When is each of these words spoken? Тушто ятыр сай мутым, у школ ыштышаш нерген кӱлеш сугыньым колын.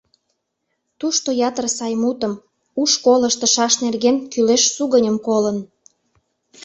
Тушто 0.99 1.29
ятыр 1.49 1.65
сай 1.77 1.93
мутым, 2.01 2.33
у 2.79 2.83
школ 2.93 3.21
ыштышаш 3.29 3.73
нерген 3.85 4.15
кӱлеш 4.31 4.63
сугыньым 4.75 5.17
колын. 5.27 5.57